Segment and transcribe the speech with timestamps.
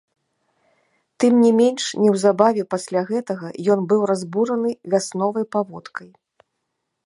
[1.23, 6.09] Тым не менш, неўзабаве пасля гэтага ён быў разбураны вясновай паводкай.